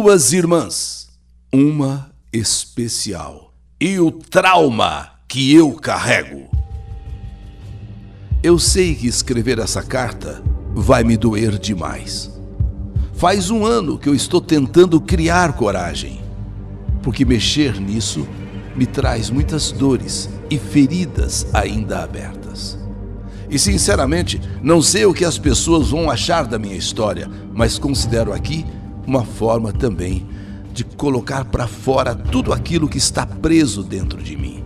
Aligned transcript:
Duas 0.00 0.32
irmãs, 0.32 1.08
uma 1.52 2.12
especial 2.32 3.52
e 3.80 3.98
o 3.98 4.12
trauma 4.12 5.10
que 5.26 5.52
eu 5.52 5.72
carrego. 5.72 6.48
Eu 8.40 8.60
sei 8.60 8.94
que 8.94 9.08
escrever 9.08 9.58
essa 9.58 9.82
carta 9.82 10.40
vai 10.72 11.02
me 11.02 11.16
doer 11.16 11.58
demais. 11.58 12.30
Faz 13.14 13.50
um 13.50 13.66
ano 13.66 13.98
que 13.98 14.08
eu 14.08 14.14
estou 14.14 14.40
tentando 14.40 15.00
criar 15.00 15.54
coragem, 15.54 16.20
porque 17.02 17.24
mexer 17.24 17.80
nisso 17.80 18.24
me 18.76 18.86
traz 18.86 19.30
muitas 19.30 19.72
dores 19.72 20.30
e 20.48 20.56
feridas 20.58 21.44
ainda 21.52 22.04
abertas. 22.04 22.78
E 23.50 23.58
sinceramente, 23.58 24.40
não 24.62 24.80
sei 24.80 25.06
o 25.06 25.12
que 25.12 25.24
as 25.24 25.38
pessoas 25.38 25.88
vão 25.88 26.08
achar 26.08 26.46
da 26.46 26.56
minha 26.56 26.76
história, 26.76 27.28
mas 27.52 27.80
considero 27.80 28.32
aqui 28.32 28.64
uma 29.08 29.24
forma 29.24 29.72
também 29.72 30.26
de 30.70 30.84
colocar 30.84 31.46
para 31.46 31.66
fora 31.66 32.14
tudo 32.14 32.52
aquilo 32.52 32.86
que 32.86 32.98
está 32.98 33.24
preso 33.24 33.82
dentro 33.82 34.22
de 34.22 34.36
mim. 34.36 34.62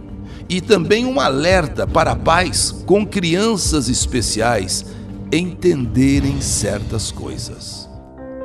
E 0.49 0.61
também 0.61 1.07
um 1.07 1.21
alerta 1.21 1.87
para 1.87 2.17
pais 2.17 2.73
com 2.85 3.07
crianças 3.07 3.89
especiais 3.89 4.85
entenderem 5.33 6.41
certas 6.41 7.13
coisas. 7.13 7.89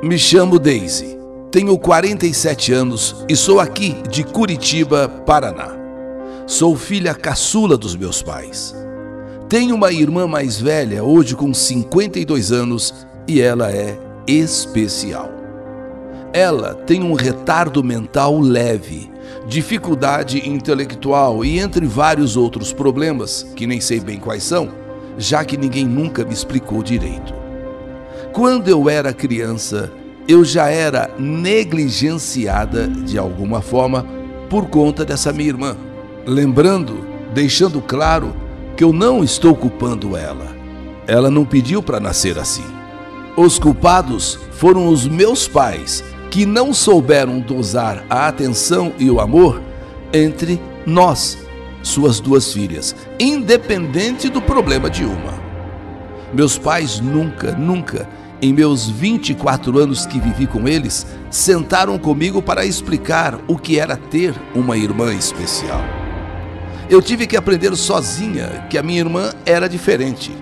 Me 0.00 0.16
chamo 0.16 0.60
Daisy, 0.60 1.18
tenho 1.50 1.76
47 1.76 2.72
anos 2.72 3.16
e 3.28 3.34
sou 3.34 3.58
aqui 3.58 3.96
de 4.08 4.22
Curitiba, 4.22 5.08
Paraná. 5.08 5.76
Sou 6.46 6.76
filha 6.76 7.12
caçula 7.12 7.76
dos 7.76 7.96
meus 7.96 8.22
pais. 8.22 8.72
Tenho 9.48 9.74
uma 9.74 9.90
irmã 9.92 10.28
mais 10.28 10.60
velha, 10.60 11.02
hoje 11.02 11.34
com 11.34 11.52
52 11.52 12.52
anos, 12.52 12.94
e 13.26 13.40
ela 13.40 13.72
é 13.72 13.98
especial. 14.26 15.37
Ela 16.32 16.74
tem 16.74 17.02
um 17.02 17.14
retardo 17.14 17.82
mental 17.82 18.38
leve, 18.38 19.10
dificuldade 19.46 20.48
intelectual 20.48 21.44
e 21.44 21.58
entre 21.58 21.86
vários 21.86 22.36
outros 22.36 22.72
problemas, 22.72 23.46
que 23.56 23.66
nem 23.66 23.80
sei 23.80 23.98
bem 23.98 24.18
quais 24.18 24.42
são, 24.42 24.68
já 25.16 25.44
que 25.44 25.56
ninguém 25.56 25.86
nunca 25.86 26.24
me 26.24 26.32
explicou 26.32 26.82
direito. 26.82 27.32
Quando 28.32 28.68
eu 28.68 28.88
era 28.90 29.12
criança, 29.12 29.90
eu 30.28 30.44
já 30.44 30.68
era 30.68 31.10
negligenciada 31.18 32.86
de 32.86 33.18
alguma 33.18 33.62
forma 33.62 34.06
por 34.50 34.66
conta 34.66 35.04
dessa 35.04 35.32
minha 35.32 35.48
irmã. 35.48 35.76
Lembrando, 36.26 37.06
deixando 37.32 37.80
claro 37.80 38.34
que 38.76 38.84
eu 38.84 38.92
não 38.92 39.24
estou 39.24 39.56
culpando 39.56 40.14
ela. 40.16 40.46
Ela 41.06 41.30
não 41.30 41.46
pediu 41.46 41.82
para 41.82 41.98
nascer 41.98 42.38
assim. 42.38 42.64
Os 43.36 43.58
culpados 43.58 44.38
foram 44.52 44.88
os 44.88 45.08
meus 45.08 45.48
pais, 45.48 46.04
que 46.30 46.44
não 46.44 46.72
souberam 46.72 47.40
dosar 47.40 48.04
a 48.08 48.28
atenção 48.28 48.92
e 48.98 49.10
o 49.10 49.20
amor 49.20 49.60
entre 50.12 50.60
nós, 50.86 51.38
suas 51.82 52.20
duas 52.20 52.52
filhas, 52.52 52.94
independente 53.18 54.28
do 54.28 54.40
problema 54.40 54.90
de 54.90 55.04
uma. 55.04 55.34
Meus 56.32 56.58
pais 56.58 57.00
nunca, 57.00 57.52
nunca, 57.52 58.08
em 58.40 58.52
meus 58.52 58.88
24 58.88 59.78
anos 59.78 60.06
que 60.06 60.20
vivi 60.20 60.46
com 60.46 60.68
eles, 60.68 61.06
sentaram 61.30 61.98
comigo 61.98 62.42
para 62.42 62.64
explicar 62.64 63.38
o 63.48 63.56
que 63.56 63.78
era 63.78 63.96
ter 63.96 64.34
uma 64.54 64.76
irmã 64.76 65.14
especial. 65.14 65.82
Eu 66.88 67.02
tive 67.02 67.26
que 67.26 67.36
aprender 67.36 67.74
sozinha 67.76 68.66
que 68.70 68.78
a 68.78 68.82
minha 68.82 69.00
irmã 69.00 69.32
era 69.44 69.68
diferente. 69.68 70.32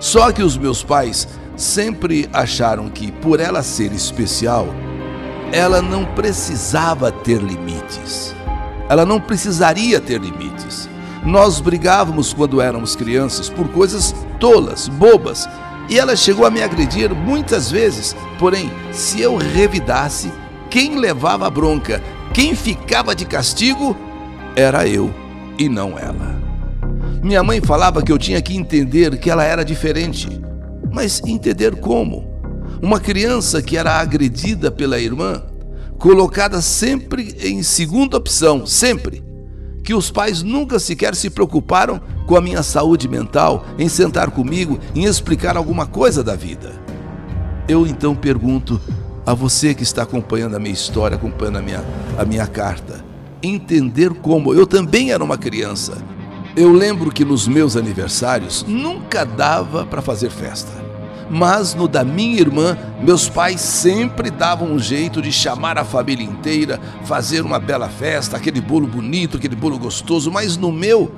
Só 0.00 0.32
que 0.32 0.42
os 0.42 0.56
meus 0.56 0.82
pais 0.82 1.28
sempre 1.56 2.28
acharam 2.32 2.88
que, 2.88 3.10
por 3.10 3.40
ela 3.40 3.62
ser 3.62 3.92
especial, 3.92 4.68
ela 5.52 5.80
não 5.80 6.04
precisava 6.04 7.10
ter 7.10 7.40
limites. 7.40 8.34
Ela 8.88 9.04
não 9.04 9.20
precisaria 9.20 10.00
ter 10.00 10.20
limites. 10.20 10.88
Nós 11.24 11.60
brigávamos 11.60 12.32
quando 12.32 12.60
éramos 12.60 12.94
crianças 12.94 13.48
por 13.48 13.68
coisas 13.68 14.14
tolas, 14.38 14.88
bobas, 14.88 15.48
e 15.88 15.98
ela 15.98 16.16
chegou 16.16 16.46
a 16.46 16.50
me 16.50 16.62
agredir 16.62 17.14
muitas 17.14 17.70
vezes. 17.70 18.14
Porém, 18.38 18.70
se 18.92 19.20
eu 19.20 19.36
revidasse, 19.36 20.32
quem 20.70 20.96
levava 20.98 21.46
a 21.46 21.50
bronca, 21.50 22.02
quem 22.32 22.54
ficava 22.54 23.14
de 23.14 23.24
castigo, 23.24 23.96
era 24.54 24.86
eu 24.86 25.12
e 25.58 25.68
não 25.68 25.98
ela. 25.98 26.36
Minha 27.22 27.42
mãe 27.42 27.60
falava 27.60 28.02
que 28.02 28.12
eu 28.12 28.18
tinha 28.18 28.40
que 28.40 28.56
entender 28.56 29.18
que 29.18 29.30
ela 29.30 29.44
era 29.44 29.64
diferente. 29.64 30.28
Mas 30.92 31.20
entender 31.24 31.76
como? 31.76 32.35
Uma 32.86 33.00
criança 33.00 33.60
que 33.60 33.76
era 33.76 33.98
agredida 33.98 34.70
pela 34.70 35.00
irmã, 35.00 35.42
colocada 35.98 36.62
sempre 36.62 37.34
em 37.42 37.60
segunda 37.60 38.16
opção, 38.16 38.64
sempre. 38.64 39.24
Que 39.82 39.92
os 39.92 40.08
pais 40.08 40.40
nunca 40.40 40.78
sequer 40.78 41.16
se 41.16 41.28
preocuparam 41.28 42.00
com 42.28 42.36
a 42.36 42.40
minha 42.40 42.62
saúde 42.62 43.08
mental, 43.08 43.66
em 43.76 43.88
sentar 43.88 44.30
comigo, 44.30 44.78
em 44.94 45.02
explicar 45.02 45.56
alguma 45.56 45.84
coisa 45.84 46.22
da 46.22 46.36
vida. 46.36 46.80
Eu 47.66 47.88
então 47.88 48.14
pergunto 48.14 48.80
a 49.26 49.34
você 49.34 49.74
que 49.74 49.82
está 49.82 50.04
acompanhando 50.04 50.54
a 50.54 50.60
minha 50.60 50.72
história, 50.72 51.16
acompanhando 51.16 51.58
a 51.58 51.62
minha, 51.62 51.84
a 52.16 52.24
minha 52.24 52.46
carta, 52.46 53.04
entender 53.42 54.10
como 54.10 54.54
eu 54.54 54.64
também 54.64 55.10
era 55.10 55.24
uma 55.24 55.36
criança. 55.36 55.98
Eu 56.56 56.72
lembro 56.72 57.10
que 57.10 57.24
nos 57.24 57.48
meus 57.48 57.76
aniversários 57.76 58.64
nunca 58.64 59.26
dava 59.26 59.84
para 59.84 60.00
fazer 60.00 60.30
festa 60.30 60.85
mas 61.30 61.74
no 61.74 61.88
da 61.88 62.04
minha 62.04 62.40
irmã, 62.40 62.76
meus 63.02 63.28
pais 63.28 63.60
sempre 63.60 64.30
davam 64.30 64.72
um 64.72 64.78
jeito 64.78 65.20
de 65.20 65.32
chamar 65.32 65.78
a 65.78 65.84
família 65.84 66.24
inteira, 66.24 66.80
fazer 67.04 67.42
uma 67.42 67.58
bela 67.58 67.88
festa, 67.88 68.36
aquele 68.36 68.60
bolo 68.60 68.86
bonito, 68.86 69.36
aquele 69.36 69.56
bolo 69.56 69.78
gostoso, 69.78 70.30
mas 70.30 70.56
no 70.56 70.70
meu, 70.72 71.12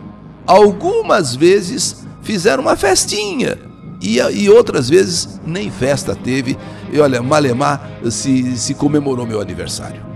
algumas 0.46 1.34
vezes 1.34 2.06
fizeram 2.22 2.62
uma 2.62 2.76
festinha. 2.76 3.58
E, 4.00 4.18
e 4.18 4.48
outras 4.48 4.88
vezes 4.88 5.40
nem 5.44 5.70
festa 5.70 6.14
teve, 6.14 6.56
e 6.92 7.00
olha, 7.00 7.20
Malemar 7.20 7.90
se, 8.10 8.56
se 8.56 8.74
comemorou 8.74 9.26
meu 9.26 9.40
aniversário. 9.40 10.06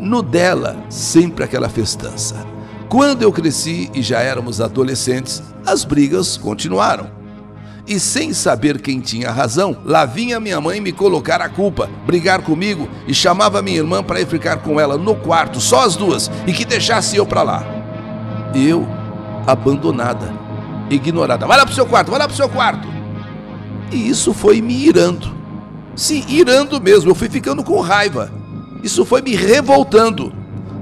No 0.00 0.22
dela, 0.22 0.76
sempre 0.88 1.42
aquela 1.42 1.68
festança. 1.68 2.46
Quando 2.88 3.22
eu 3.22 3.32
cresci 3.32 3.90
e 3.92 4.00
já 4.00 4.20
éramos 4.20 4.60
adolescentes, 4.60 5.42
as 5.66 5.84
brigas 5.84 6.36
continuaram. 6.36 7.15
E 7.88 8.00
sem 8.00 8.32
saber 8.32 8.80
quem 8.80 8.98
tinha 8.98 9.30
razão, 9.30 9.76
lá 9.84 10.04
vinha 10.04 10.40
minha 10.40 10.60
mãe 10.60 10.80
me 10.80 10.90
colocar 10.90 11.40
a 11.40 11.48
culpa, 11.48 11.88
brigar 12.04 12.42
comigo 12.42 12.88
e 13.06 13.14
chamava 13.14 13.62
minha 13.62 13.76
irmã 13.76 14.02
para 14.02 14.20
ir 14.20 14.26
ficar 14.26 14.56
com 14.56 14.80
ela 14.80 14.98
no 14.98 15.14
quarto, 15.14 15.60
só 15.60 15.84
as 15.84 15.94
duas, 15.94 16.28
e 16.48 16.52
que 16.52 16.64
deixasse 16.64 17.16
eu 17.16 17.24
para 17.24 17.44
lá. 17.44 17.64
Eu, 18.56 18.88
abandonada, 19.46 20.32
ignorada. 20.90 21.46
Vai 21.46 21.56
lá 21.56 21.64
pro 21.64 21.74
seu 21.76 21.86
quarto, 21.86 22.10
vai 22.10 22.18
lá 22.18 22.26
pro 22.26 22.36
seu 22.36 22.48
quarto. 22.48 22.88
E 23.92 24.08
isso 24.08 24.34
foi 24.34 24.60
me 24.60 24.74
irando. 24.84 25.32
Sim, 25.94 26.24
irando 26.28 26.80
mesmo, 26.80 27.12
eu 27.12 27.14
fui 27.14 27.28
ficando 27.28 27.62
com 27.62 27.80
raiva. 27.80 28.32
Isso 28.82 29.04
foi 29.04 29.22
me 29.22 29.36
revoltando. 29.36 30.32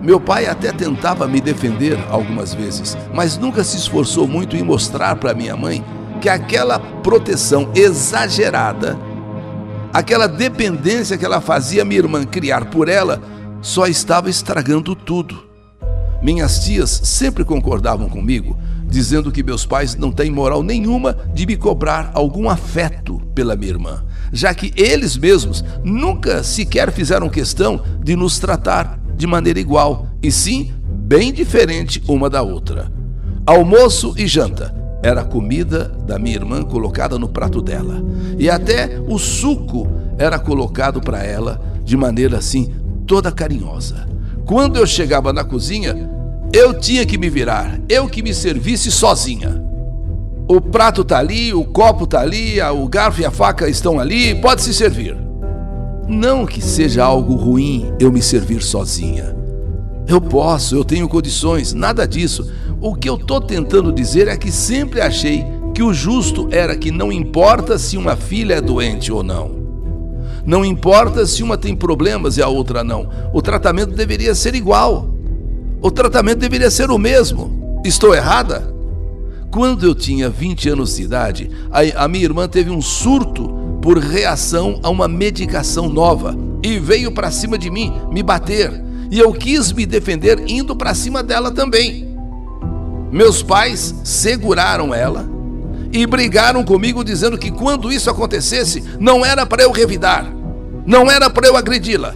Meu 0.01 0.19
pai 0.19 0.47
até 0.47 0.73
tentava 0.73 1.29
me 1.29 1.41
defender 1.41 1.99
algumas 2.11 2.55
vezes, 2.55 2.97
mas 3.13 3.37
nunca 3.37 3.63
se 3.63 3.77
esforçou 3.77 4.27
muito 4.27 4.57
em 4.57 4.63
mostrar 4.63 5.17
para 5.17 5.35
minha 5.35 5.55
mãe 5.55 5.85
que 6.25 6.29
aquela 6.31 6.79
proteção 6.79 7.71
exagerada, 7.75 8.99
aquela 9.93 10.27
dependência 10.27 11.19
que 11.19 11.25
ela 11.27 11.39
fazia 11.39 11.85
minha 11.85 12.01
irmã 12.01 12.25
criar 12.25 12.71
por 12.71 12.89
ela, 12.89 13.21
só 13.61 13.87
estava 13.87 14.31
estragando 14.31 14.97
tudo. 14.97 15.45
Minhas 16.23 16.65
tias 16.65 16.89
sempre 17.05 17.45
concordavam 17.45 18.09
comigo, 18.09 18.57
dizendo 18.87 19.31
que 19.31 19.43
meus 19.43 19.67
pais 19.67 19.97
não 19.97 20.11
têm 20.11 20.31
moral 20.31 20.63
nenhuma 20.63 21.15
de 21.35 21.45
me 21.45 21.59
cobrar 21.59 22.11
algum 22.15 22.49
afeto 22.49 23.21
pela 23.35 23.55
minha 23.55 23.73
irmã, 23.73 24.03
já 24.33 24.55
que 24.55 24.73
eles 24.77 25.19
mesmos 25.19 25.63
nunca 25.85 26.43
sequer 26.43 26.91
fizeram 26.91 27.29
questão 27.29 27.85
de 28.03 28.17
nos 28.17 28.39
tratar 28.39 28.99
de 29.15 29.27
maneira 29.27 29.61
igual, 29.61 30.07
e 30.23 30.33
sim 30.33 30.73
bem 30.89 31.31
diferente 31.35 32.03
uma 32.09 32.31
da 32.31 32.41
outra. 32.41 32.91
Almoço 33.45 34.15
e 34.17 34.27
janta 34.27 34.84
era 35.05 35.21
a 35.21 35.25
comida 35.25 35.93
da 36.07 36.19
minha 36.19 36.35
irmã 36.35 36.63
colocada 36.63 37.19
no 37.19 37.29
prato 37.29 37.61
dela. 37.61 38.03
E 38.39 38.49
até 38.49 38.99
o 39.07 39.19
suco 39.19 39.87
era 40.17 40.39
colocado 40.39 40.99
para 40.99 41.23
ela 41.23 41.61
de 41.85 41.95
maneira 41.95 42.39
assim, 42.39 42.73
toda 43.07 43.31
carinhosa. 43.31 44.09
Quando 44.47 44.79
eu 44.79 44.87
chegava 44.87 45.31
na 45.31 45.45
cozinha, 45.45 46.09
eu 46.55 46.73
tinha 46.73 47.05
que 47.05 47.19
me 47.19 47.29
virar, 47.29 47.79
eu 47.87 48.09
que 48.09 48.23
me 48.23 48.33
servisse 48.33 48.91
sozinha. 48.91 49.63
O 50.49 50.59
prato 50.59 51.05
tá 51.05 51.19
ali, 51.19 51.53
o 51.53 51.65
copo 51.65 52.07
tá 52.07 52.21
ali, 52.21 52.59
o 52.63 52.89
garfo 52.89 53.21
e 53.21 53.27
a 53.27 53.31
faca 53.31 53.69
estão 53.69 54.01
ali, 54.01 54.35
pode 54.37 54.63
se 54.63 54.73
servir. 54.73 55.15
Não 56.09 56.47
que 56.47 56.63
seja 56.63 57.05
algo 57.05 57.35
ruim 57.35 57.93
eu 58.01 58.11
me 58.11 58.23
servir 58.23 58.63
sozinha. 58.63 59.37
Eu 60.07 60.21
posso, 60.21 60.75
eu 60.75 60.85
tenho 60.85 61.09
condições, 61.09 61.75
nada 61.75 62.07
disso. 62.09 62.51
O 62.85 62.95
que 62.95 63.09
eu 63.09 63.15
estou 63.15 63.41
tentando 63.41 63.91
dizer 63.91 64.29
é 64.29 64.37
que 64.37 64.53
sempre 64.53 65.01
achei 65.01 65.43
que 65.75 65.83
o 65.83 65.95
justo 65.95 66.51
era 66.51 66.77
que 66.77 66.91
não 66.91 67.11
importa 67.11 67.79
se 67.79 67.97
uma 67.97 68.15
filha 68.15 68.57
é 68.57 68.61
doente 68.61 69.11
ou 69.11 69.23
não. 69.23 69.53
Não 70.45 70.63
importa 70.63 71.25
se 71.25 71.43
uma 71.43 71.57
tem 71.57 71.75
problemas 71.75 72.37
e 72.37 72.43
a 72.43 72.47
outra 72.49 72.85
não. 72.85 73.09
O 73.33 73.41
tratamento 73.41 73.95
deveria 73.95 74.35
ser 74.35 74.55
igual. 74.55 75.09
O 75.81 75.91
tratamento 75.91 76.41
deveria 76.41 76.71
ser 76.71 76.91
o 76.91 76.99
mesmo. 76.99 77.81
Estou 77.87 78.15
errada? 78.15 78.71
Quando 79.51 79.87
eu 79.87 79.95
tinha 79.95 80.29
20 80.29 80.69
anos 80.69 80.97
de 80.97 81.05
idade, 81.05 81.51
a, 81.71 82.05
a 82.05 82.07
minha 82.07 82.25
irmã 82.25 82.47
teve 82.47 82.69
um 82.69 82.83
surto 82.83 83.49
por 83.81 83.97
reação 83.97 84.79
a 84.83 84.91
uma 84.91 85.09
medicação 85.09 85.89
nova 85.89 86.37
e 86.63 86.79
veio 86.79 87.11
para 87.13 87.31
cima 87.31 87.57
de 87.57 87.71
mim 87.71 87.91
me 88.11 88.23
bater. 88.23 88.71
E 89.11 89.19
eu 89.19 89.33
quis 89.33 89.73
me 89.73 89.87
defender 89.87 90.45
indo 90.47 90.77
para 90.77 90.93
cima 90.93 91.23
dela 91.23 91.51
também. 91.51 92.04
Meus 93.15 93.45
pais 93.45 93.95
seguraram 94.03 94.93
ela 94.93 95.25
e 95.93 96.05
brigaram 96.05 96.65
comigo 96.65 97.05
dizendo 97.05 97.39
que 97.39 97.49
quando 97.49 97.93
isso 97.93 98.11
acontecesse, 98.11 98.83
não 98.99 99.25
era 99.25 99.47
para 99.47 99.63
eu 99.63 99.71
revidar, 99.71 100.27
não 100.85 101.09
era 101.09 101.31
para 101.31 101.47
eu 101.47 101.57
agredi-la. 101.57 102.13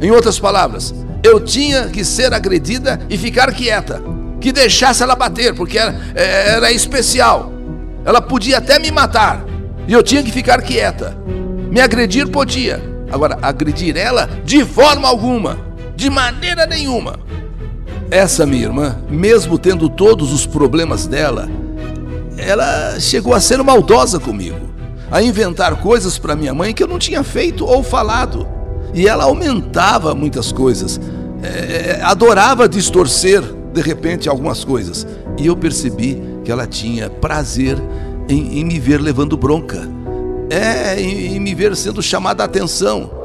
Em 0.00 0.10
outras 0.10 0.36
palavras, 0.36 0.92
eu 1.22 1.38
tinha 1.38 1.84
que 1.84 2.04
ser 2.04 2.34
agredida 2.34 3.00
e 3.08 3.16
ficar 3.16 3.54
quieta, 3.54 4.02
que 4.40 4.50
deixasse 4.50 5.04
ela 5.04 5.14
bater, 5.14 5.54
porque 5.54 5.78
era, 5.78 5.96
é, 6.16 6.56
era 6.56 6.72
especial. 6.72 7.52
Ela 8.04 8.20
podia 8.20 8.58
até 8.58 8.76
me 8.80 8.90
matar 8.90 9.44
e 9.86 9.92
eu 9.92 10.02
tinha 10.02 10.24
que 10.24 10.32
ficar 10.32 10.62
quieta. 10.62 11.16
Me 11.70 11.80
agredir 11.80 12.26
podia, 12.26 12.82
agora 13.08 13.38
agredir 13.40 13.96
ela 13.96 14.28
de 14.44 14.64
forma 14.64 15.06
alguma, 15.06 15.56
de 15.94 16.10
maneira 16.10 16.66
nenhuma. 16.66 17.20
Essa 18.10 18.46
minha 18.46 18.64
irmã, 18.64 18.96
mesmo 19.08 19.58
tendo 19.58 19.88
todos 19.88 20.32
os 20.32 20.46
problemas 20.46 21.06
dela, 21.06 21.48
ela 22.38 22.98
chegou 22.98 23.34
a 23.34 23.40
ser 23.40 23.62
maldosa 23.62 24.18
comigo, 24.18 24.60
a 25.10 25.22
inventar 25.22 25.76
coisas 25.76 26.18
para 26.18 26.34
minha 26.34 26.54
mãe 26.54 26.72
que 26.72 26.82
eu 26.82 26.88
não 26.88 26.98
tinha 26.98 27.22
feito 27.22 27.66
ou 27.66 27.82
falado. 27.82 28.46
E 28.94 29.06
ela 29.06 29.24
aumentava 29.24 30.14
muitas 30.14 30.50
coisas, 30.50 30.98
é, 31.42 32.00
adorava 32.02 32.66
distorcer 32.66 33.42
de 33.74 33.82
repente 33.82 34.28
algumas 34.28 34.64
coisas. 34.64 35.06
E 35.36 35.46
eu 35.46 35.56
percebi 35.56 36.22
que 36.44 36.50
ela 36.50 36.66
tinha 36.66 37.10
prazer 37.10 37.76
em, 38.26 38.60
em 38.60 38.64
me 38.64 38.78
ver 38.78 39.00
levando 39.02 39.36
bronca, 39.36 39.86
é, 40.48 40.98
em, 40.98 41.36
em 41.36 41.40
me 41.40 41.54
ver 41.54 41.76
sendo 41.76 42.02
chamada 42.02 42.42
a 42.42 42.46
atenção. 42.46 43.17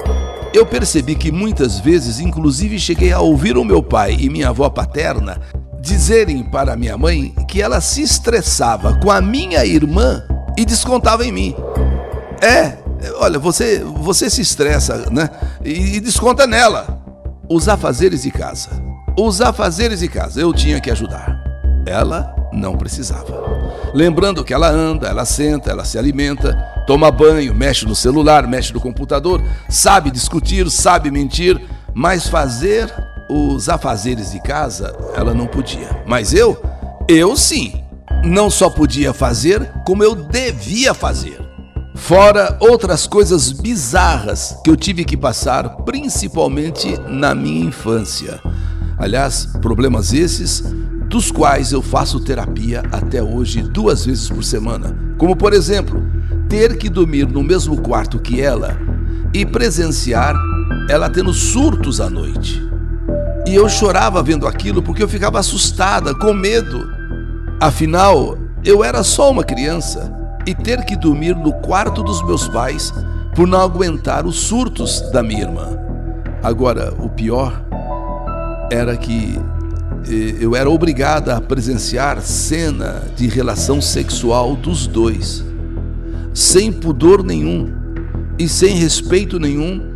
Eu 0.54 0.68
percebi 0.68 1.16
que 1.16 1.32
muitas 1.32 1.80
vezes, 1.80 2.20
inclusive, 2.20 2.78
cheguei 2.78 3.12
a 3.12 3.20
ouvir 3.20 3.58
o 3.58 3.64
meu 3.64 3.82
pai 3.82 4.16
e 4.20 4.30
minha 4.30 4.50
avó 4.50 4.70
paterna 4.70 5.42
dizerem 5.82 6.44
para 6.44 6.78
minha 6.78 6.96
mãe 6.96 7.34
que 7.48 7.60
ela 7.60 7.82
se 7.82 8.04
estressava 8.04 8.94
com 9.00 9.10
a 9.10 9.20
minha 9.20 9.66
irmã 9.66 10.24
e 10.56 10.64
descontava 10.64 11.26
em 11.26 11.32
mim. 11.32 11.56
É, 12.40 12.78
olha, 13.16 13.40
você, 13.40 13.80
você 13.80 14.30
se 14.30 14.42
estressa, 14.42 15.10
né? 15.10 15.30
E, 15.66 15.96
e 15.96 16.00
desconta 16.00 16.46
nela. 16.46 17.02
Os 17.50 17.68
afazeres 17.68 18.22
de 18.22 18.32
casa. 18.32 18.70
Os 19.18 19.42
afazeres 19.42 20.00
de 20.00 20.08
casa 20.08 20.40
eu 20.40 20.54
tinha 20.54 20.80
que 20.80 20.92
ajudar. 20.92 21.44
Ela 21.86 22.34
não 22.54 22.78
precisava. 22.78 23.44
Lembrando 23.94 24.44
que 24.44 24.54
ela 24.54 24.70
anda, 24.70 25.08
ela 25.08 25.26
senta, 25.26 25.72
ela 25.72 25.84
se 25.84 25.98
alimenta, 25.98 26.56
toma 26.86 27.12
banho, 27.12 27.54
mexe 27.54 27.86
no 27.86 27.96
celular, 27.96 28.48
mexe 28.48 28.74
no 28.74 28.80
computador, 28.80 29.42
sabe 29.70 30.12
discutir, 30.12 30.70
sabe 30.70 31.10
mentir, 31.12 31.60
mas 31.94 32.28
fazer 32.28 32.94
os 33.30 33.70
afazeres 33.70 34.32
de 34.32 34.40
casa, 34.42 34.96
ela 35.16 35.34
não 35.34 35.48
podia. 35.48 36.04
Mas 36.06 36.34
eu, 36.34 36.62
eu 37.08 37.36
sim. 37.36 37.82
Não 38.24 38.50
só 38.50 38.70
podia 38.70 39.14
fazer, 39.14 39.70
como 39.86 40.02
eu 40.04 40.16
devia 40.16 40.94
fazer. 40.94 41.42
Fora 41.96 42.58
outras 42.60 43.06
coisas 43.06 43.52
bizarras 43.52 44.58
que 44.64 44.70
eu 44.70 44.78
tive 44.78 45.04
que 45.04 45.18
passar, 45.18 45.70
principalmente 45.84 46.98
na 47.08 47.36
minha 47.36 47.66
infância. 47.66 48.40
Aliás, 48.98 49.48
problemas 49.62 50.14
esses 50.14 50.64
dos 51.08 51.32
quais 51.32 51.72
eu 51.72 51.82
faço 51.82 52.20
terapia 52.20 52.82
até 52.92 53.22
hoje 53.22 53.62
duas 53.62 54.06
vezes 54.06 54.30
por 54.30 54.44
semana. 54.44 54.98
Como, 55.18 55.36
por 55.36 55.54
exemplo, 55.54 56.02
ter 56.54 56.78
que 56.78 56.88
dormir 56.88 57.28
no 57.28 57.42
mesmo 57.42 57.82
quarto 57.82 58.20
que 58.20 58.40
ela 58.40 58.78
e 59.34 59.44
presenciar 59.44 60.36
ela 60.88 61.10
tendo 61.10 61.34
surtos 61.34 62.00
à 62.00 62.08
noite. 62.08 62.62
E 63.48 63.56
eu 63.56 63.68
chorava 63.68 64.22
vendo 64.22 64.46
aquilo 64.46 64.80
porque 64.80 65.02
eu 65.02 65.08
ficava 65.08 65.40
assustada, 65.40 66.14
com 66.14 66.32
medo. 66.32 66.88
Afinal, 67.60 68.38
eu 68.64 68.84
era 68.84 69.02
só 69.02 69.32
uma 69.32 69.44
criança 69.44 70.14
e 70.46 70.54
ter 70.54 70.86
que 70.86 70.96
dormir 70.96 71.36
no 71.36 71.54
quarto 71.54 72.04
dos 72.04 72.24
meus 72.24 72.48
pais 72.48 72.94
por 73.34 73.48
não 73.48 73.60
aguentar 73.60 74.24
os 74.24 74.36
surtos 74.36 75.02
da 75.12 75.24
minha 75.24 75.42
irmã. 75.42 75.76
Agora, 76.44 76.94
o 77.00 77.10
pior 77.10 77.66
era 78.72 78.96
que 78.96 79.40
eh, 80.08 80.38
eu 80.40 80.56
era 80.56 80.70
obrigada 80.70 81.36
a 81.36 81.42
presenciar 81.42 82.22
cena 82.22 83.02
de 83.16 83.28
relação 83.28 83.82
sexual 83.82 84.56
dos 84.56 84.86
dois, 84.86 85.44
sem 86.34 86.72
pudor 86.72 87.24
nenhum 87.24 87.72
e 88.40 88.50
sem 88.50 88.76
respeito 88.76 89.40
nenhum 89.40 89.94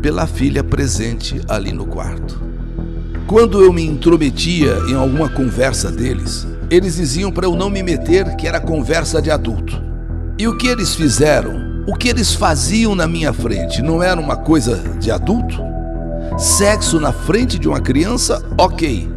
pela 0.00 0.26
filha 0.26 0.62
presente 0.62 1.40
ali 1.48 1.72
no 1.72 1.86
quarto. 1.86 2.40
Quando 3.26 3.60
eu 3.60 3.72
me 3.72 3.84
intrometia 3.84 4.78
em 4.88 4.94
alguma 4.94 5.28
conversa 5.28 5.90
deles, 5.90 6.46
eles 6.70 6.94
diziam 6.94 7.32
para 7.32 7.46
eu 7.46 7.56
não 7.56 7.68
me 7.68 7.82
meter 7.82 8.36
que 8.36 8.46
era 8.46 8.60
conversa 8.60 9.20
de 9.20 9.30
adulto. 9.30 9.82
E 10.38 10.46
o 10.46 10.56
que 10.56 10.68
eles 10.68 10.94
fizeram? 10.94 11.84
O 11.88 11.94
que 11.94 12.08
eles 12.08 12.34
faziam 12.34 12.94
na 12.94 13.06
minha 13.06 13.32
frente 13.32 13.82
não 13.82 14.00
era 14.02 14.20
uma 14.20 14.36
coisa 14.36 14.76
de 15.00 15.10
adulto? 15.10 15.60
Sexo 16.38 17.00
na 17.00 17.12
frente 17.12 17.58
de 17.58 17.68
uma 17.68 17.80
criança? 17.80 18.44
Ok. 18.58 19.08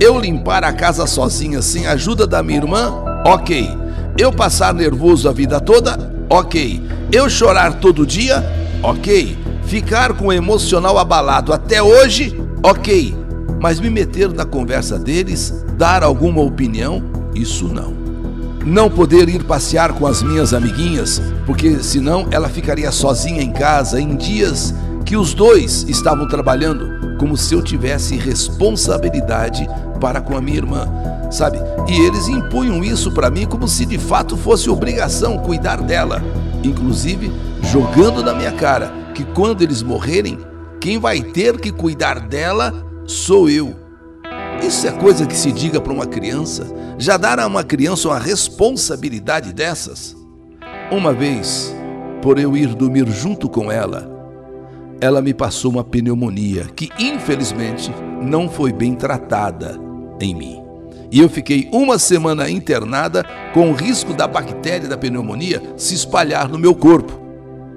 Eu 0.00 0.18
limpar 0.18 0.64
a 0.64 0.72
casa 0.72 1.06
sozinha 1.06 1.60
sem 1.60 1.86
a 1.86 1.92
ajuda 1.92 2.26
da 2.26 2.42
minha 2.42 2.60
irmã? 2.60 2.94
Ok. 3.26 3.79
Eu 4.20 4.30
passar 4.30 4.74
nervoso 4.74 5.28
a 5.28 5.32
vida 5.32 5.58
toda? 5.60 6.12
Ok. 6.28 6.82
Eu 7.10 7.30
chorar 7.30 7.80
todo 7.80 8.06
dia? 8.06 8.44
Ok. 8.82 9.38
Ficar 9.64 10.12
com 10.12 10.26
o 10.26 10.32
emocional 10.32 10.98
abalado 10.98 11.52
até 11.52 11.82
hoje? 11.82 12.38
Ok 12.62 13.20
mas 13.60 13.78
me 13.78 13.90
meter 13.90 14.32
na 14.32 14.44
conversa 14.44 14.98
deles, 14.98 15.54
dar 15.76 16.02
alguma 16.02 16.40
opinião, 16.40 17.02
isso 17.34 17.68
não. 17.68 17.92
Não 18.64 18.90
poder 18.90 19.28
ir 19.28 19.44
passear 19.44 19.92
com 19.92 20.06
as 20.06 20.22
minhas 20.22 20.54
amiguinhas, 20.54 21.20
porque 21.44 21.78
senão 21.82 22.26
ela 22.30 22.48
ficaria 22.48 22.90
sozinha 22.90 23.42
em 23.42 23.52
casa 23.52 24.00
em 24.00 24.16
dias 24.16 24.74
que 25.04 25.16
os 25.16 25.34
dois 25.34 25.84
estavam 25.88 26.26
trabalhando, 26.26 26.99
como 27.20 27.36
se 27.36 27.52
eu 27.52 27.60
tivesse 27.60 28.16
responsabilidade 28.16 29.68
para 30.00 30.22
com 30.22 30.34
a 30.34 30.40
minha 30.40 30.56
irmã, 30.56 30.88
sabe? 31.30 31.58
E 31.86 32.00
eles 32.00 32.28
impunham 32.28 32.82
isso 32.82 33.12
para 33.12 33.28
mim 33.28 33.44
como 33.44 33.68
se 33.68 33.84
de 33.84 33.98
fato 33.98 34.38
fosse 34.38 34.70
obrigação 34.70 35.36
cuidar 35.36 35.82
dela, 35.82 36.22
inclusive 36.64 37.30
jogando 37.70 38.22
na 38.22 38.32
minha 38.32 38.52
cara 38.52 38.90
que 39.14 39.22
quando 39.22 39.60
eles 39.60 39.82
morrerem, 39.82 40.38
quem 40.80 40.98
vai 40.98 41.20
ter 41.20 41.60
que 41.60 41.70
cuidar 41.70 42.20
dela 42.20 42.72
sou 43.04 43.50
eu. 43.50 43.76
Isso 44.66 44.86
é 44.86 44.90
coisa 44.90 45.26
que 45.26 45.36
se 45.36 45.52
diga 45.52 45.78
para 45.78 45.92
uma 45.92 46.06
criança? 46.06 46.66
Já 46.96 47.18
dar 47.18 47.38
a 47.38 47.46
uma 47.46 47.62
criança 47.62 48.08
uma 48.08 48.18
responsabilidade 48.18 49.52
dessas? 49.52 50.16
Uma 50.90 51.12
vez, 51.12 51.70
por 52.22 52.38
eu 52.38 52.56
ir 52.56 52.74
dormir 52.74 53.06
junto 53.10 53.46
com 53.46 53.70
ela, 53.70 54.19
ela 55.00 55.22
me 55.22 55.32
passou 55.32 55.70
uma 55.70 55.82
pneumonia 55.82 56.66
que, 56.76 56.90
infelizmente, 56.98 57.90
não 58.22 58.48
foi 58.48 58.72
bem 58.72 58.94
tratada 58.94 59.80
em 60.20 60.34
mim. 60.34 60.62
E 61.10 61.18
eu 61.18 61.28
fiquei 61.28 61.68
uma 61.72 61.98
semana 61.98 62.48
internada 62.48 63.24
com 63.52 63.70
o 63.70 63.74
risco 63.74 64.12
da 64.12 64.28
bactéria 64.28 64.88
da 64.88 64.96
pneumonia 64.96 65.60
se 65.76 65.94
espalhar 65.94 66.48
no 66.48 66.58
meu 66.58 66.74
corpo. 66.74 67.18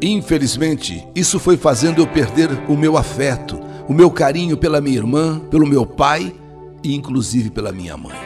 Infelizmente, 0.01 1.07
isso 1.15 1.39
foi 1.39 1.57
fazendo 1.57 2.01
eu 2.01 2.07
perder 2.07 2.49
o 2.67 2.75
meu 2.75 2.97
afeto, 2.97 3.59
o 3.87 3.93
meu 3.93 4.11
carinho 4.11 4.57
pela 4.57 4.81
minha 4.81 4.97
irmã, 4.97 5.39
pelo 5.49 5.65
meu 5.65 5.85
pai 5.85 6.35
e 6.83 6.93
inclusive 6.93 7.49
pela 7.49 7.71
minha 7.71 7.95
mãe. 7.95 8.17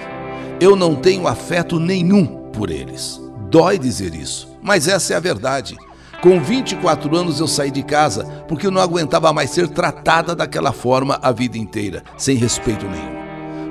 Eu 0.59 0.75
não 0.75 0.95
tenho 0.95 1.27
afeto 1.27 1.79
nenhum 1.79 2.25
por 2.51 2.71
eles. 2.71 3.21
Dói 3.49 3.77
dizer 3.77 4.13
isso, 4.13 4.49
mas 4.61 4.87
essa 4.87 5.13
é 5.13 5.15
a 5.15 5.21
verdade. 5.21 5.77
Com 6.21 6.39
24 6.41 7.15
anos 7.15 7.39
eu 7.39 7.47
saí 7.47 7.69
de 7.69 7.83
casa 7.83 8.23
porque 8.47 8.65
eu 8.65 8.71
não 8.71 8.81
aguentava 8.81 9.31
mais 9.31 9.51
ser 9.51 9.67
tratada 9.67 10.35
daquela 10.35 10.71
forma 10.71 11.19
a 11.21 11.31
vida 11.31 11.57
inteira, 11.57 12.03
sem 12.17 12.35
respeito 12.35 12.87
nenhum. 12.87 13.17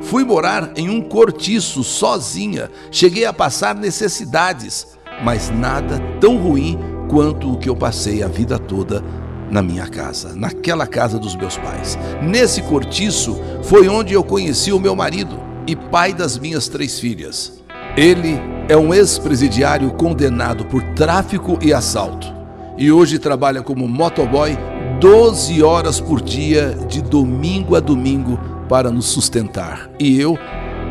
Fui 0.03 0.25
morar 0.25 0.71
em 0.77 0.89
um 0.89 1.01
cortiço 1.01 1.83
sozinha, 1.83 2.71
cheguei 2.93 3.25
a 3.25 3.33
passar 3.33 3.75
necessidades, 3.75 4.87
mas 5.25 5.51
nada 5.51 6.01
tão 6.21 6.37
ruim 6.37 6.79
quanto 7.11 7.53
o 7.53 7.59
que 7.59 7.69
eu 7.69 7.75
passei 7.75 8.23
a 8.23 8.29
vida 8.29 8.61
toda 8.61 9.03
na 9.51 9.61
minha 9.61 9.89
casa, 9.89 10.33
naquela 10.37 10.87
casa 10.87 11.19
dos 11.19 11.35
meus 11.35 11.57
pais. 11.57 11.99
Nesse 12.23 12.63
cortiço 12.63 13.37
foi 13.65 13.89
onde 13.89 14.15
eu 14.15 14.23
conheci 14.23 14.71
o 14.71 14.79
meu 14.79 14.95
marido 14.95 15.41
e 15.67 15.75
pai 15.75 16.13
das 16.13 16.39
minhas 16.39 16.69
três 16.69 17.01
filhas. 17.01 17.65
Ele 17.97 18.39
é 18.69 18.77
um 18.77 18.95
ex-presidiário 18.95 19.91
condenado 19.95 20.65
por 20.67 20.83
tráfico 20.95 21.59
e 21.61 21.73
assalto. 21.73 22.36
E 22.79 22.93
hoje 22.93 23.19
trabalha 23.19 23.63
como 23.63 23.89
motoboy 23.89 24.57
12 25.01 25.63
horas 25.63 26.01
por 26.01 26.21
dia, 26.21 26.77
de 26.89 27.03
domingo 27.03 27.77
a 27.77 27.81
domingo, 27.81 28.39
para 28.69 28.91
nos 28.91 29.07
sustentar. 29.07 29.91
E 29.99 30.19
eu, 30.21 30.39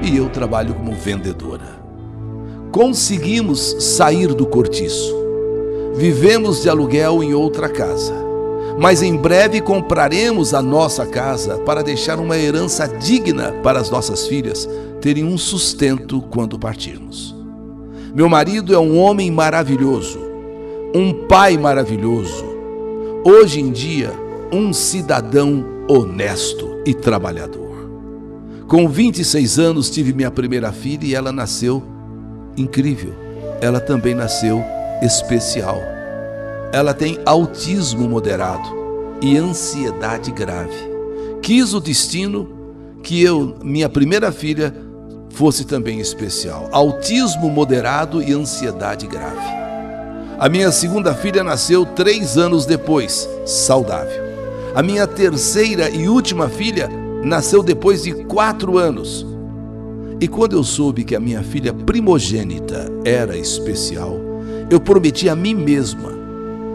e 0.04 0.16
eu 0.16 0.30
trabalho 0.30 0.74
como 0.74 0.94
vendedora. 0.94 1.76
Conseguimos 2.72 3.78
sair 3.80 4.34
do 4.34 4.46
cortiço. 4.46 5.16
Vivemos 5.96 6.62
de 6.62 6.70
aluguel 6.70 7.24
em 7.24 7.34
outra 7.34 7.70
casa. 7.70 8.14
Mas 8.78 9.02
em 9.02 9.16
breve 9.16 9.62
compraremos 9.62 10.54
a 10.54 10.62
nossa 10.62 11.06
casa 11.06 11.58
para 11.60 11.82
deixar 11.82 12.20
uma 12.20 12.38
herança 12.38 12.88
digna 12.88 13.54
para 13.64 13.80
as 13.80 13.90
nossas 13.90 14.28
filhas 14.28 14.68
terem 15.02 15.24
um 15.24 15.38
sustento 15.38 16.22
quando 16.30 16.60
partirmos. 16.60 17.34
Meu 18.14 18.28
marido 18.28 18.74
é 18.74 18.80
um 18.80 18.98
homem 18.98 19.32
maravilhoso, 19.32 20.20
um 20.96 21.12
pai 21.28 21.58
maravilhoso, 21.58 22.46
hoje 23.26 23.60
em 23.60 23.70
dia, 23.70 24.14
um 24.50 24.72
cidadão 24.72 25.66
honesto 25.90 26.80
e 26.86 26.94
trabalhador. 26.94 27.66
Com 28.66 28.88
26 28.88 29.60
anos 29.60 29.90
tive 29.90 30.14
minha 30.14 30.32
primeira 30.32 30.72
filha 30.72 31.06
e 31.06 31.14
ela 31.14 31.34
nasceu 31.34 31.84
incrível. 32.56 33.14
Ela 33.60 33.82
também 33.82 34.16
nasceu 34.16 34.64
especial. 35.02 35.82
Ela 36.72 36.94
tem 36.94 37.20
autismo 37.26 38.08
moderado 38.08 38.70
e 39.22 39.36
ansiedade 39.36 40.32
grave. 40.32 40.78
Quis 41.42 41.74
o 41.74 41.82
destino 41.82 42.48
que 43.04 43.22
eu, 43.22 43.58
minha 43.62 43.90
primeira 43.90 44.32
filha, 44.32 44.74
fosse 45.32 45.66
também 45.66 46.00
especial. 46.00 46.70
Autismo 46.72 47.50
moderado 47.50 48.24
e 48.24 48.32
ansiedade 48.32 49.06
grave. 49.08 49.65
A 50.38 50.50
minha 50.50 50.70
segunda 50.70 51.14
filha 51.14 51.46
nasceu 51.46 51.86
três 51.86 52.38
anos 52.38 52.66
depois, 52.66 53.28
saudável. 53.46 54.22
A 54.76 54.84
minha 54.84 55.08
terceira 55.08 55.90
e 55.90 56.10
última 56.10 56.50
filha 56.50 56.90
nasceu 57.24 57.64
depois 57.64 58.04
de 58.04 58.14
quatro 58.26 58.78
anos. 58.78 59.26
E 60.20 60.28
quando 60.28 60.58
eu 60.58 60.64
soube 60.64 61.06
que 61.06 61.16
a 61.16 61.22
minha 61.22 61.42
filha 61.42 61.74
primogênita 61.74 62.92
era 63.06 63.38
especial, 63.38 64.20
eu 64.70 64.78
prometi 64.80 65.30
a 65.30 65.36
mim 65.38 65.54
mesma 65.54 66.12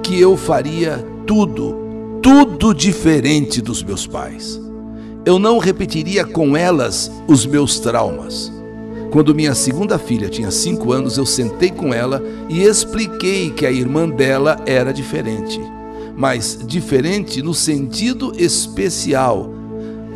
que 0.03 0.19
eu 0.19 0.39
faria 0.39 1.05
tudo, 1.27 1.77
tudo 2.23 2.75
diferente 2.75 3.61
dos 3.61 3.83
meus 3.83 4.07
pais. 4.07 4.59
Eu 5.27 5.39
não 5.39 5.59
repetiria 5.59 6.25
com 6.25 6.57
elas 6.57 7.13
os 7.29 7.45
meus 7.45 7.79
traumas. 7.79 8.51
Quando 9.11 9.35
minha 9.35 9.55
segunda 9.57 9.99
filha 9.99 10.29
tinha 10.29 10.53
cinco 10.53 10.93
anos, 10.93 11.19
eu 11.19 11.27
sentei 11.27 11.71
com 11.71 11.93
ela 11.93 12.23
e 12.49 12.63
expliquei 12.63 13.51
que 13.51 13.67
a 13.67 13.71
irmã 13.71 14.09
dela 14.09 14.57
era 14.65 14.93
diferente, 14.93 15.61
mas 16.17 16.59
diferente 16.65 17.43
no 17.43 17.53
sentido 17.53 18.33
especial 18.39 19.51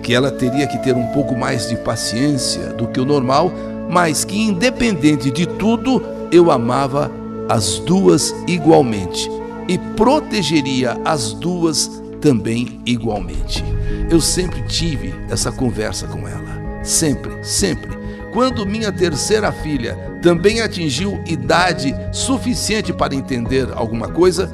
que 0.00 0.14
ela 0.14 0.30
teria 0.30 0.66
que 0.66 0.78
ter 0.78 0.94
um 0.94 1.08
pouco 1.08 1.34
mais 1.34 1.68
de 1.68 1.76
paciência 1.76 2.66
do 2.74 2.86
que 2.86 3.00
o 3.00 3.04
normal, 3.04 3.50
mas 3.90 4.24
que 4.24 4.38
independente 4.38 5.30
de 5.30 5.46
tudo, 5.46 6.00
eu 6.30 6.50
amava 6.50 7.10
as 7.48 7.78
duas 7.80 8.34
igualmente 8.46 9.28
e 9.66 9.76
protegeria 9.96 11.00
as 11.04 11.32
duas 11.32 12.00
também 12.20 12.80
igualmente. 12.86 13.64
Eu 14.10 14.20
sempre 14.20 14.62
tive 14.68 15.12
essa 15.28 15.50
conversa 15.50 16.06
com 16.06 16.28
ela, 16.28 16.84
sempre, 16.84 17.32
sempre. 17.42 18.03
Quando 18.34 18.66
minha 18.66 18.90
terceira 18.90 19.52
filha 19.52 20.18
também 20.20 20.60
atingiu 20.60 21.22
idade 21.24 21.94
suficiente 22.10 22.92
para 22.92 23.14
entender 23.14 23.68
alguma 23.72 24.08
coisa, 24.08 24.52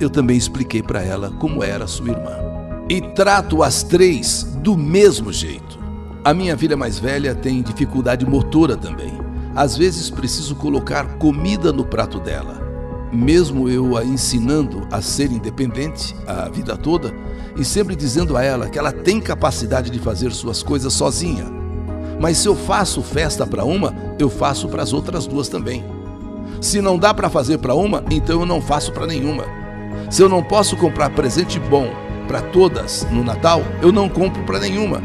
eu 0.00 0.08
também 0.08 0.36
expliquei 0.36 0.80
para 0.80 1.02
ela 1.02 1.32
como 1.32 1.64
era 1.64 1.88
sua 1.88 2.10
irmã 2.10 2.38
e 2.88 3.00
trato 3.00 3.64
as 3.64 3.82
três 3.82 4.44
do 4.62 4.76
mesmo 4.76 5.32
jeito. 5.32 5.76
A 6.24 6.32
minha 6.32 6.56
filha 6.56 6.76
mais 6.76 7.00
velha 7.00 7.34
tem 7.34 7.62
dificuldade 7.62 8.24
motora 8.24 8.76
também. 8.76 9.12
Às 9.56 9.76
vezes 9.76 10.08
preciso 10.08 10.54
colocar 10.54 11.18
comida 11.18 11.72
no 11.72 11.84
prato 11.84 12.20
dela. 12.20 12.64
Mesmo 13.12 13.68
eu 13.68 13.96
a 13.96 14.04
ensinando 14.04 14.86
a 14.88 15.02
ser 15.02 15.32
independente 15.32 16.14
a 16.28 16.48
vida 16.48 16.76
toda 16.76 17.12
e 17.56 17.64
sempre 17.64 17.96
dizendo 17.96 18.36
a 18.36 18.44
ela 18.44 18.68
que 18.68 18.78
ela 18.78 18.92
tem 18.92 19.20
capacidade 19.20 19.90
de 19.90 19.98
fazer 19.98 20.30
suas 20.30 20.62
coisas 20.62 20.92
sozinha. 20.92 21.55
Mas 22.18 22.38
se 22.38 22.48
eu 22.48 22.56
faço 22.56 23.02
festa 23.02 23.46
para 23.46 23.64
uma, 23.64 23.94
eu 24.18 24.30
faço 24.30 24.68
para 24.68 24.82
as 24.82 24.92
outras 24.92 25.26
duas 25.26 25.48
também. 25.48 25.84
Se 26.60 26.80
não 26.80 26.98
dá 26.98 27.12
para 27.12 27.28
fazer 27.28 27.58
para 27.58 27.74
uma, 27.74 28.02
então 28.10 28.40
eu 28.40 28.46
não 28.46 28.60
faço 28.60 28.92
para 28.92 29.06
nenhuma. 29.06 29.44
Se 30.10 30.22
eu 30.22 30.28
não 30.28 30.42
posso 30.42 30.76
comprar 30.76 31.10
presente 31.10 31.58
bom 31.58 31.90
para 32.26 32.40
todas 32.40 33.06
no 33.10 33.22
Natal, 33.22 33.62
eu 33.82 33.92
não 33.92 34.08
compro 34.08 34.42
para 34.44 34.58
nenhuma. 34.58 35.02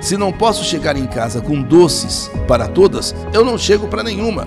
Se 0.00 0.16
não 0.16 0.30
posso 0.32 0.64
chegar 0.64 0.96
em 0.96 1.06
casa 1.06 1.40
com 1.40 1.62
doces 1.62 2.30
para 2.46 2.68
todas, 2.68 3.14
eu 3.32 3.44
não 3.44 3.56
chego 3.56 3.88
para 3.88 4.02
nenhuma. 4.02 4.46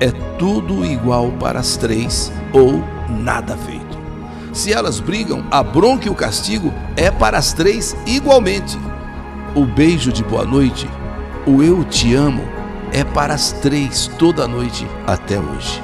É 0.00 0.10
tudo 0.38 0.84
igual 0.84 1.30
para 1.32 1.60
as 1.60 1.76
três 1.76 2.32
ou 2.52 2.82
nada 3.08 3.56
feito. 3.58 3.98
Se 4.52 4.72
elas 4.72 4.98
brigam, 4.98 5.44
a 5.50 5.62
bronca 5.62 6.08
e 6.08 6.10
o 6.10 6.14
castigo 6.14 6.72
é 6.96 7.10
para 7.10 7.38
as 7.38 7.52
três 7.52 7.94
igualmente. 8.06 8.78
O 9.54 9.64
beijo 9.64 10.12
de 10.12 10.24
boa 10.24 10.44
noite, 10.44 10.88
o 11.46 11.62
eu 11.62 11.84
te 11.84 12.14
amo, 12.14 12.42
é 12.92 13.04
para 13.04 13.34
as 13.34 13.52
três 13.52 14.08
toda 14.18 14.48
noite 14.48 14.86
até 15.06 15.38
hoje. 15.38 15.82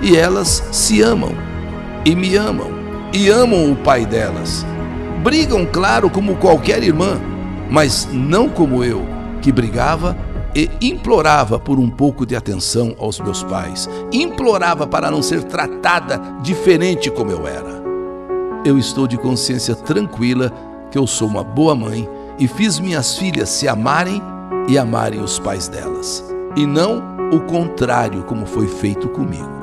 E 0.00 0.16
elas 0.16 0.68
se 0.72 1.02
amam 1.02 1.32
e 2.04 2.14
me 2.14 2.36
amam 2.36 2.70
e 3.12 3.28
amam 3.28 3.72
o 3.72 3.76
pai 3.76 4.04
delas 4.04 4.64
Brigam, 5.26 5.66
claro, 5.66 6.08
como 6.08 6.36
qualquer 6.36 6.84
irmã, 6.84 7.20
mas 7.68 8.08
não 8.12 8.48
como 8.48 8.84
eu, 8.84 9.04
que 9.42 9.50
brigava 9.50 10.16
e 10.54 10.70
implorava 10.80 11.58
por 11.58 11.80
um 11.80 11.90
pouco 11.90 12.24
de 12.24 12.36
atenção 12.36 12.94
aos 12.96 13.18
meus 13.18 13.42
pais. 13.42 13.90
Implorava 14.12 14.86
para 14.86 15.10
não 15.10 15.20
ser 15.20 15.42
tratada 15.42 16.20
diferente 16.42 17.10
como 17.10 17.32
eu 17.32 17.44
era. 17.44 17.82
Eu 18.64 18.78
estou 18.78 19.08
de 19.08 19.16
consciência 19.16 19.74
tranquila 19.74 20.52
que 20.92 20.96
eu 20.96 21.08
sou 21.08 21.26
uma 21.26 21.42
boa 21.42 21.74
mãe 21.74 22.08
e 22.38 22.46
fiz 22.46 22.78
minhas 22.78 23.18
filhas 23.18 23.48
se 23.48 23.66
amarem 23.66 24.22
e 24.68 24.78
amarem 24.78 25.20
os 25.20 25.38
pais 25.38 25.68
delas, 25.68 26.24
e 26.56 26.66
não 26.66 27.02
o 27.32 27.40
contrário, 27.40 28.22
como 28.24 28.46
foi 28.46 28.66
feito 28.66 29.08
comigo. 29.08 29.56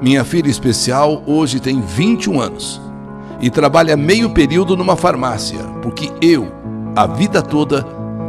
Minha 0.00 0.24
filha 0.24 0.50
especial 0.50 1.22
hoje 1.26 1.60
tem 1.60 1.80
21 1.80 2.40
anos 2.40 2.80
e 3.40 3.50
trabalha 3.50 3.96
meio 3.96 4.30
período 4.30 4.76
numa 4.76 4.96
farmácia, 4.96 5.60
porque 5.82 6.10
eu, 6.20 6.50
a 6.96 7.06
vida 7.06 7.42
toda, 7.42 7.86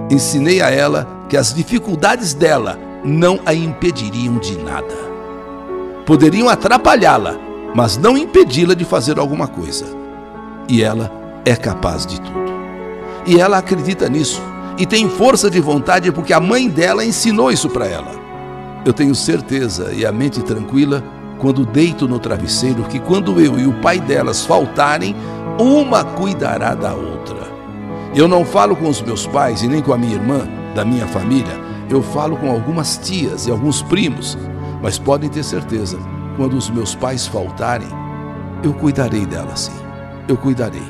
ensinei 0.10 0.62
a 0.62 0.70
ela 0.70 1.08
que 1.30 1.38
as 1.38 1.54
dificuldades 1.54 2.34
dela 2.34 2.78
não 3.04 3.40
a 3.46 3.54
impediriam 3.54 4.38
de 4.38 4.58
nada. 4.58 4.96
Poderiam 6.06 6.50
atrapalhá-la, 6.50 7.36
mas 7.76 7.98
não 7.98 8.18
impedi-la 8.18 8.74
de 8.74 8.86
fazer 8.86 9.18
alguma 9.18 9.48
coisa. 9.48 9.86
E 10.68 10.84
ela 10.84 11.12
é 11.46 11.56
capaz 11.56 12.06
de 12.06 12.20
tudo. 12.22 12.54
E 13.26 13.40
ela 13.40 13.58
acredita 13.58 14.10
nisso 14.10 14.42
e 14.78 14.86
tem 14.86 15.10
força 15.10 15.50
de 15.50 15.60
vontade 15.60 16.12
porque 16.12 16.34
a 16.34 16.40
mãe 16.40 16.68
dela 16.68 17.06
ensinou 17.06 17.52
isso 17.52 17.70
para 17.70 17.86
ela. 17.86 18.12
Eu 18.86 18.94
tenho 18.94 19.16
certeza 19.16 19.94
e 19.94 20.06
a 20.06 20.12
mente 20.12 20.42
tranquila 20.42 21.04
quando 21.40 21.66
deito 21.66 22.08
no 22.08 22.20
travesseiro, 22.20 22.84
que 22.84 23.00
quando 23.00 23.40
eu 23.40 23.60
e 23.60 23.68
o 23.68 23.74
pai 23.82 24.00
delas 24.00 24.46
faltarem, 24.46 25.16
uma 25.60 26.04
cuidará 26.04 26.74
da 26.74 26.94
outra. 26.94 27.44
Eu 28.16 28.28
não 28.28 28.46
falo 28.46 28.76
com 28.76 28.88
os 28.88 29.02
meus 29.02 29.28
pais 29.28 29.62
e 29.62 29.68
nem 29.68 29.82
com 29.82 29.94
a 29.94 29.98
minha 29.98 30.16
irmã, 30.16 30.48
da 30.74 30.86
minha 30.86 31.08
família, 31.08 31.54
eu 31.90 32.02
falo 32.02 32.38
com 32.38 32.50
algumas 32.50 32.98
tias 32.98 33.46
e 33.46 33.52
alguns 33.52 33.82
primos, 33.82 34.38
mas 34.82 34.98
podem 34.98 35.30
ter 35.30 35.44
certeza, 35.44 35.98
quando 36.38 36.58
os 36.58 36.70
meus 36.70 36.96
pais 36.96 37.28
faltarem, 37.28 37.88
eu 38.64 38.74
cuidarei 38.74 39.26
delas 39.26 39.62
sim. 39.62 39.84
Eu 40.28 40.38
cuidarei. 40.38 40.82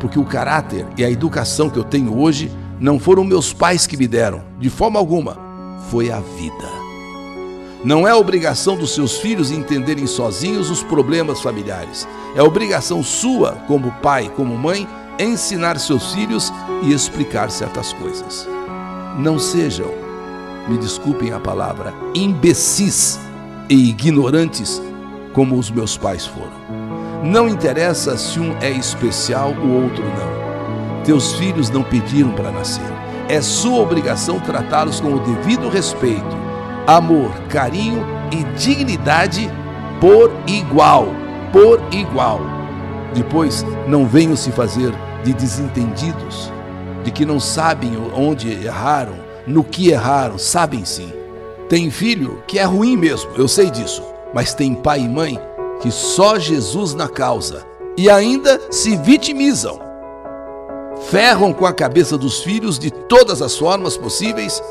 Porque 0.00 0.18
o 0.18 0.24
caráter 0.24 0.84
e 0.96 1.04
a 1.04 1.10
educação 1.10 1.70
que 1.70 1.78
eu 1.78 1.84
tenho 1.84 2.18
hoje 2.18 2.50
não 2.82 2.98
foram 2.98 3.22
meus 3.22 3.52
pais 3.52 3.86
que 3.86 3.96
me 3.96 4.08
deram, 4.08 4.42
de 4.58 4.68
forma 4.68 4.98
alguma, 4.98 5.38
foi 5.88 6.10
a 6.10 6.18
vida. 6.18 6.68
Não 7.84 8.08
é 8.08 8.12
obrigação 8.12 8.76
dos 8.76 8.92
seus 8.92 9.18
filhos 9.18 9.52
entenderem 9.52 10.04
sozinhos 10.04 10.68
os 10.68 10.82
problemas 10.82 11.40
familiares. 11.40 12.08
É 12.34 12.42
obrigação 12.42 13.00
sua, 13.00 13.52
como 13.68 13.92
pai, 14.02 14.32
como 14.34 14.58
mãe, 14.58 14.88
ensinar 15.16 15.78
seus 15.78 16.12
filhos 16.12 16.52
e 16.82 16.92
explicar 16.92 17.52
certas 17.52 17.92
coisas. 17.92 18.48
Não 19.16 19.38
sejam, 19.38 19.86
me 20.68 20.76
desculpem 20.76 21.32
a 21.32 21.38
palavra, 21.38 21.94
imbecis 22.16 23.16
e 23.70 23.90
ignorantes 23.90 24.82
como 25.32 25.56
os 25.56 25.70
meus 25.70 25.96
pais 25.96 26.26
foram. 26.26 27.22
Não 27.22 27.48
interessa 27.48 28.18
se 28.18 28.40
um 28.40 28.56
é 28.58 28.70
especial, 28.70 29.52
o 29.52 29.84
outro 29.84 30.02
não. 30.02 30.41
Teus 31.04 31.34
filhos 31.34 31.70
não 31.70 31.82
pediram 31.82 32.32
para 32.32 32.50
nascer. 32.50 32.92
É 33.28 33.40
sua 33.40 33.80
obrigação 33.80 34.38
tratá-los 34.40 35.00
com 35.00 35.14
o 35.14 35.20
devido 35.20 35.68
respeito 35.68 36.42
amor, 36.86 37.30
carinho 37.48 38.04
e 38.30 38.42
dignidade 38.58 39.50
por 40.00 40.30
igual. 40.46 41.06
por 41.52 41.80
igual. 41.92 42.40
Depois, 43.14 43.64
não 43.86 44.06
venham 44.06 44.34
se 44.34 44.50
fazer 44.50 44.90
de 45.22 45.34
desentendidos, 45.34 46.50
de 47.04 47.10
que 47.10 47.26
não 47.26 47.38
sabem 47.38 47.92
onde 48.16 48.50
erraram, 48.64 49.16
no 49.46 49.62
que 49.62 49.90
erraram, 49.90 50.38
sabem 50.38 50.82
sim. 50.82 51.12
Tem 51.68 51.90
filho 51.90 52.42
que 52.46 52.58
é 52.58 52.64
ruim 52.64 52.96
mesmo, 52.96 53.30
eu 53.36 53.46
sei 53.46 53.70
disso, 53.70 54.02
mas 54.32 54.54
tem 54.54 54.74
pai 54.74 55.00
e 55.00 55.08
mãe 55.08 55.38
que 55.82 55.90
só 55.90 56.38
Jesus 56.38 56.94
na 56.94 57.06
causa 57.08 57.66
e 57.98 58.08
ainda 58.08 58.58
se 58.70 58.96
vitimizam. 58.96 59.78
Ferram 61.12 61.52
com 61.52 61.66
a 61.66 61.74
cabeça 61.74 62.16
dos 62.16 62.42
filhos 62.42 62.78
de 62.78 62.90
todas 62.90 63.42
as 63.42 63.54
formas 63.58 63.98
possíveis, 63.98 64.62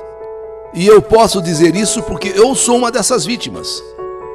e 0.74 0.88
eu 0.88 1.00
posso 1.00 1.40
dizer 1.40 1.76
isso 1.76 2.02
porque 2.02 2.30
eu 2.30 2.56
sou 2.56 2.78
uma 2.78 2.92
dessas 2.92 3.24
vítimas. 3.24 3.80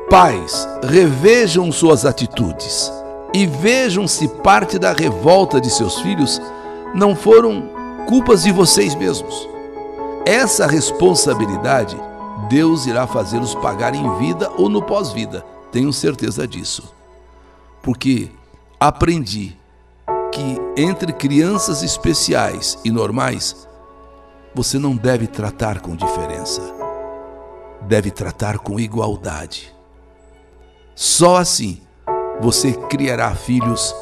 Pais, 0.08 0.68
revejam 0.84 1.72
suas 1.72 2.04
atitudes 2.06 2.92
e 3.34 3.44
vejam 3.44 4.06
se 4.06 4.28
parte 4.28 4.78
da 4.78 4.92
revolta 4.92 5.60
de 5.60 5.68
seus 5.68 5.98
filhos 5.98 6.40
não 6.94 7.16
foram 7.16 7.68
culpas 8.06 8.44
de 8.44 8.52
vocês 8.52 8.94
mesmos. 8.94 9.48
Essa 10.24 10.64
responsabilidade 10.64 11.96
Deus 12.48 12.86
irá 12.86 13.08
fazê-los 13.08 13.52
pagar 13.56 13.96
em 13.96 14.18
vida 14.18 14.48
ou 14.56 14.68
no 14.68 14.80
pós-vida, 14.80 15.44
tenho 15.72 15.92
certeza 15.92 16.46
disso. 16.46 16.84
Porque 17.82 18.30
aprendi 18.78 19.56
que 20.32 20.58
entre 20.76 21.12
crianças 21.12 21.82
especiais 21.82 22.78
e 22.84 22.90
normais, 22.90 23.66
você 24.54 24.78
não 24.78 24.96
deve 24.96 25.26
tratar 25.26 25.80
com 25.80 25.94
diferença, 25.94 26.62
deve 27.82 28.10
tratar 28.10 28.58
com 28.58 28.80
igualdade. 28.80 29.74
Só 30.94 31.36
assim 31.36 31.80
você 32.40 32.72
criará 32.72 33.34
filhos 33.34 33.94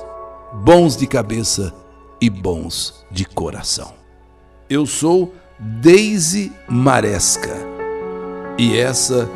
bons 0.53 0.97
de 0.97 1.07
cabeça 1.07 1.75
e 2.21 2.31
bons 2.31 3.05
de 3.11 3.25
coração. 3.25 3.95
Eu 4.69 4.87
sou 4.87 5.35
Deise 5.59 6.53
Maresca 6.69 7.55
e 8.59 8.79
essa 8.79 9.29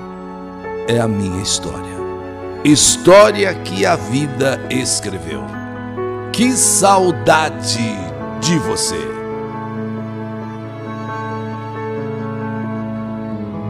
é 0.89 0.99
a 0.99 1.09
minha 1.09 1.43
história. 1.43 1.99
História 2.65 3.55
que 3.55 3.85
a 3.85 3.95
vida 3.95 4.61
escreveu. 4.71 5.68
Que 6.39 6.57
saudade 6.57 7.97
de 8.41 8.57
você! 8.61 8.95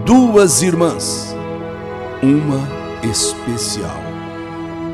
Duas 0.04 0.60
irmãs, 0.60 1.34
uma 2.22 2.68
especial. 3.10 3.96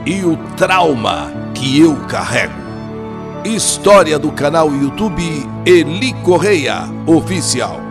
E 0.07 0.25
o 0.25 0.37
trauma 0.57 1.33
que 1.53 1.81
eu 1.81 1.97
carrego. 2.07 2.55
História 3.45 4.21
do 4.21 4.31
canal 4.31 4.73
YouTube 4.73 5.45
Eli 5.67 6.13
Correia 6.23 6.85
Oficial. 7.09 7.84